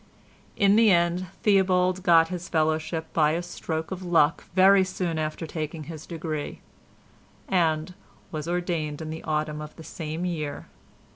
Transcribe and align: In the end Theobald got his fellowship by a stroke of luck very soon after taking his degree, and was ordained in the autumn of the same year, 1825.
In 0.57 0.77
the 0.77 0.89
end 0.89 1.27
Theobald 1.43 2.01
got 2.01 2.29
his 2.29 2.49
fellowship 2.49 3.13
by 3.13 3.33
a 3.33 3.43
stroke 3.43 3.91
of 3.91 4.01
luck 4.01 4.45
very 4.55 4.83
soon 4.83 5.19
after 5.19 5.45
taking 5.45 5.83
his 5.83 6.07
degree, 6.07 6.59
and 7.47 7.93
was 8.31 8.47
ordained 8.47 8.99
in 9.03 9.11
the 9.11 9.21
autumn 9.23 9.61
of 9.61 9.75
the 9.75 9.83
same 9.83 10.25
year, 10.25 10.53
1825. 10.53 10.71